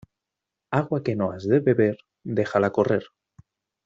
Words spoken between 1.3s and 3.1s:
has de beber, déjala correr.